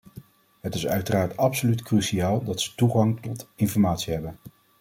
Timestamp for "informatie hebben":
3.55-4.37